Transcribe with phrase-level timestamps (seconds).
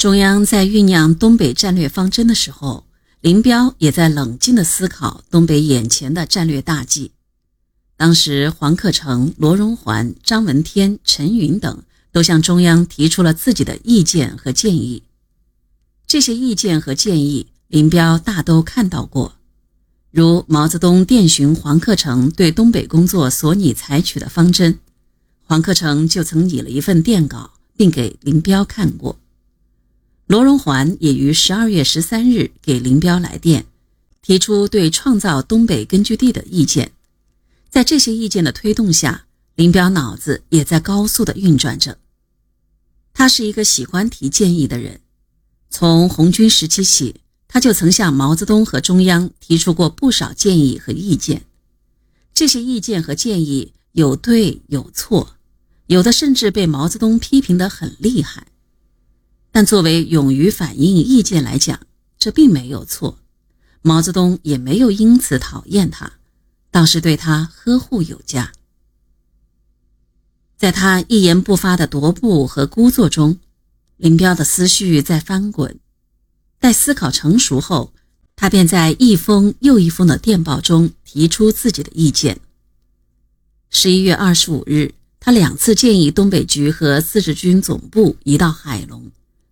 [0.00, 2.86] 中央在酝酿东北战略方针的时候，
[3.20, 7.12] 林彪也在冷静地思考东北眼前的战略大计。
[7.98, 11.82] 当时，黄克诚、罗荣桓、张闻天、陈云等
[12.12, 15.02] 都向中央提出了自己的意见和建议。
[16.06, 19.34] 这些意见和建议，林彪大都看到过。
[20.10, 24.78] 如毛泽东电询黄克诚对东北工作所拟采取的方针，
[25.44, 29.19] 黄克诚就曾拟了一份电稿，并给林彪看过。
[30.30, 33.66] 罗荣桓也于十二月十三日给林彪来电，
[34.22, 36.92] 提出对创造东北根据地的意见。
[37.68, 39.26] 在这些意见的推动下，
[39.56, 41.98] 林彪脑子也在高速的运转着。
[43.12, 45.00] 他是一个喜欢提建议的人，
[45.68, 47.16] 从红军时期起，
[47.48, 51.42] 他就曾向毛泽东和中央提出过不少建议和意见。
[52.32, 55.34] 这些意见和建议有对有错，
[55.88, 58.46] 有的甚至被毛泽东批评得很厉害。
[59.52, 61.80] 但作为勇于反映意见来讲，
[62.18, 63.18] 这并没有错，
[63.82, 66.12] 毛泽东也没有因此讨厌他。
[66.70, 68.52] 倒是对他呵护有加。
[70.56, 73.38] 在他一言不发的踱步和孤坐中，
[73.96, 75.80] 林彪的思绪在翻滚。
[76.60, 77.92] 待思考成熟后，
[78.36, 82.38] 他便在一封又一封的电报中提出自己的意见。
[83.70, 89.10] 十一月二十五日，他两次建议东北局和自治军总部移到海龙，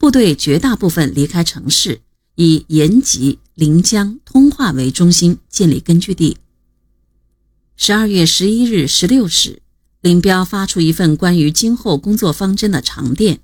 [0.00, 2.00] 部队绝大部分离开城市，
[2.34, 6.38] 以延吉、临江、通化为中心建立根据地。
[7.76, 9.60] 十二月十一日十六时，
[10.00, 13.40] 林彪发出一份关于今后工作方针的长电，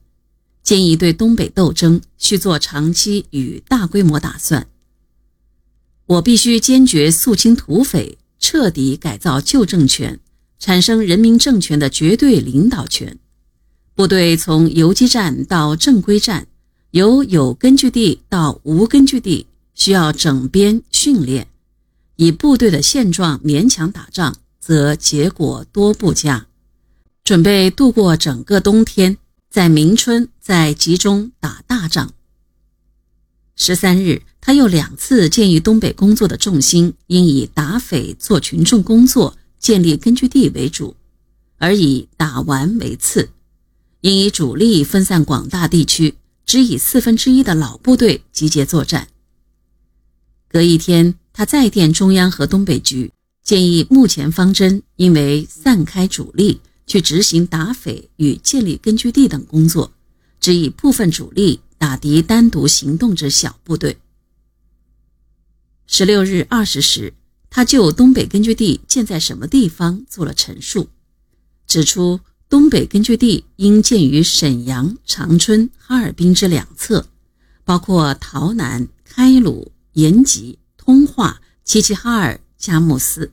[0.62, 4.66] 建议对东北斗争需做长期与大规模打算。
[6.06, 10.18] 我必须坚决肃清土匪，彻底改造旧政权，
[10.58, 13.18] 产生人民政权的绝对领导权。
[13.96, 16.48] 部队从游击战到正规战，
[16.90, 21.48] 由有根据地到无根据地，需要整编训练。
[22.16, 26.46] 以部队的现状勉强打仗，则结果多不佳。
[27.24, 29.16] 准备度过整个冬天，
[29.48, 32.12] 在明春再集中打大仗。
[33.56, 40.94] 十三日，他又两次建议东北工作的重心应以打匪做群众工作、建立根据地为主，
[41.56, 43.30] 而以打完为次。
[44.06, 49.08] 应以主力分散广大地区，只以四分之一的老部队集结作战。
[50.48, 51.14] 隔一天。
[51.32, 53.12] 他再电中央和东北局，
[53.42, 59.92] 建议目前方针应为散开主力去执行打匪与建立根据地等工作，
[60.40, 63.98] 只以部分主力打敌单独行动之小部队。
[65.86, 67.12] 十六日二十时，
[67.50, 70.88] 他就东北根据地建在什么地方做了陈述，
[71.66, 77.06] 指出东北根据地应建于沈阳、长春、哈尔滨之两侧，
[77.64, 80.58] 包括洮南、开鲁、延吉。
[80.76, 83.32] 通化、齐齐哈尔、佳木斯，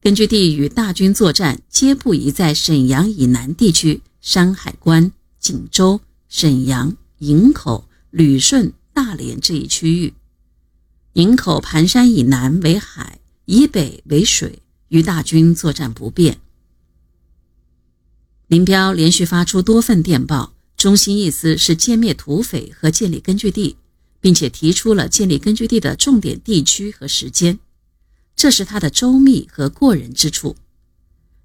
[0.00, 10.14] 根据地与大军作战皆不宜在沈阳以南地区山海关、锦州、沈阳、营口、旅顺、大连这一区域。
[11.14, 16.38] 营口盘山以南为海，以北为水，与大军作战不便。
[18.50, 23.76] 林彪连续发出多份电报，中心意思是歼灭土匪和建立根据地。
[24.20, 27.58] 并且提出了建立根据地的重点地区和时间，
[28.36, 30.56] 这是他的周密和过人之处。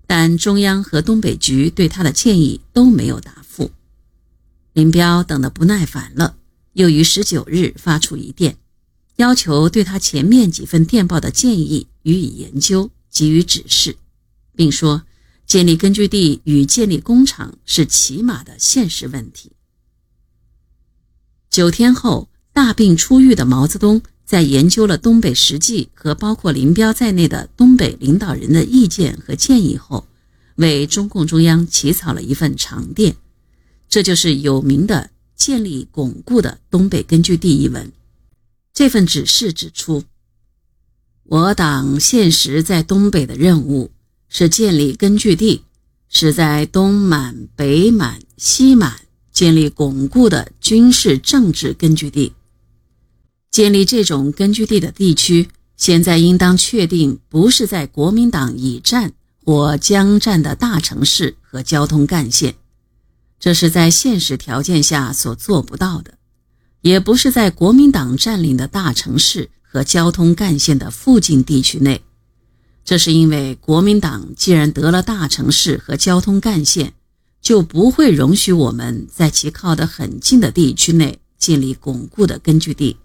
[0.06, 3.72] 但中央和东北局对他的建议都没有答复。
[4.74, 6.36] 林彪等得不耐烦了，
[6.74, 8.58] 又于十九日发出一电，
[9.16, 13.96] 要求对他前面几份电报的建议予以研究，给予指示，
[14.54, 15.04] 并说
[15.45, 19.51] 建立根据地与建立工厂是起码的现实问题。
[21.50, 22.29] 九天后。
[22.56, 30.07] 大病初愈的毛泽东，在研究了东北实际和包括林彪在内的东北领导人的意见和建议后，
[30.56, 33.17] 为中共中央起草了一份长电，
[33.89, 37.91] 这就是有名的“建立巩固的东北根据地”一文。
[38.74, 40.06] 这份指示指出，
[41.24, 43.91] 我党现时在东北的任务
[44.30, 45.63] 是建立根据地，
[46.10, 49.01] 是在东满、北满、西满
[49.31, 52.33] 建立巩固的军事政治根据地。
[53.51, 59.13] 建立这种根据地的地区，现在应当确定不是在国民党已占
[59.44, 62.56] 或将占的大城市和交通干线，
[63.39, 66.13] 这是在现实条件下所做不到的；
[66.81, 72.01] 也不是在国民党占领的大城市和交通干线的附近地区内，
[72.86, 76.94] 这是因为国民党既然得了大城市和交通干线，
[77.42, 82.98] 就不会容许我们在其靠得很近的地区内建立巩固的根据地。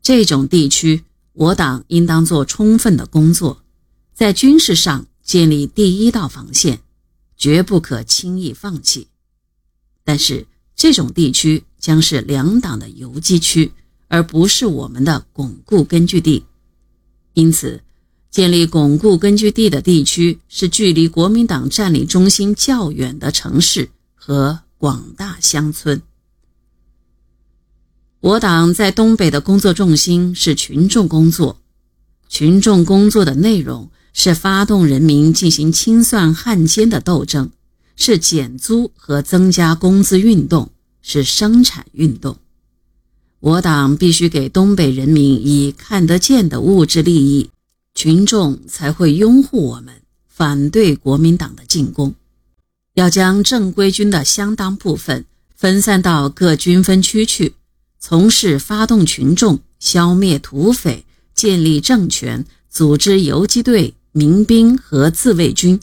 [0.00, 1.04] 这种地区，
[1.34, 3.62] 我党应当做充分的工作，
[4.14, 6.80] 在军事上建立第一道防线，
[7.36, 9.08] 绝不可轻易放弃。
[10.02, 13.72] 但是，这种地区将是两党的游击区，
[14.08, 16.46] 而不是我们的巩固根据地。
[17.34, 17.82] 因此，
[18.30, 26.02] 建立巩固根据地的地区是距离国民党占领中心较远的城市和广大乡村。
[28.20, 31.58] 我党在东北的工作重心是群众工作，
[32.28, 37.50] 群众工作的内容是发动人民进行清算汉奸的斗争，
[37.96, 40.70] 是减租和增加工资运动，
[41.00, 42.36] 是生产运动。
[43.40, 47.50] 我党必须给东北人民以看得见的物质利益，
[47.98, 49.92] 群众才会拥护我们，
[50.28, 52.14] 反对国民党的进攻。
[52.94, 57.56] 要将正规军的相当部分分散到各军分区去。
[57.98, 61.04] 从事发动群众、消灭土匪、
[61.34, 65.80] 建立政权、组织游击队、民兵和自卫军，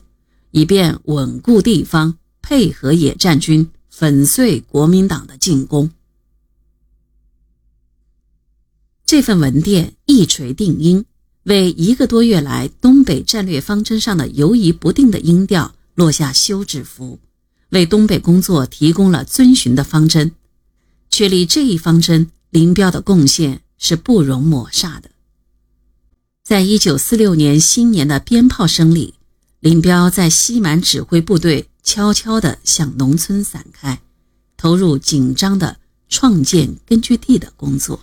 [0.51, 5.91] 以便稳固地方，配合野战军粉碎国民党的进攻。
[9.05, 11.03] 这份文件一锤定音，
[11.45, 17.19] 为一个多月来东北战略方针上的游移不定的音调落下休止符，
[17.69, 20.31] 为东北工作提供了遵循的方针。
[21.11, 25.11] 确立这一方针，林彪的贡献是不容抹煞的。
[26.43, 29.13] 在一九四六年新年的鞭炮声里，
[29.59, 34.01] 林彪在西满指挥部队悄悄地向农村散开，
[34.57, 35.77] 投入紧张的
[36.09, 37.99] 创建根据地的工作。